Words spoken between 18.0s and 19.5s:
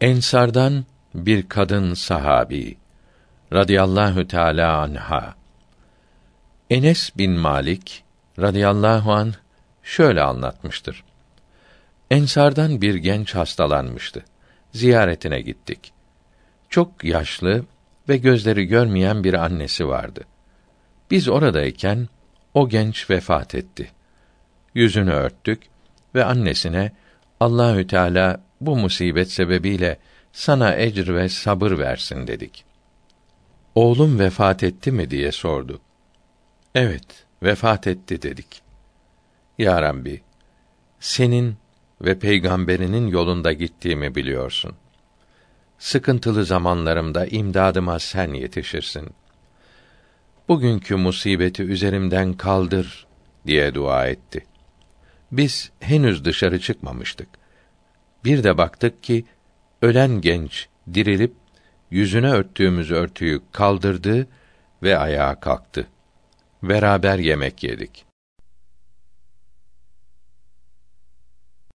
ve gözleri görmeyen bir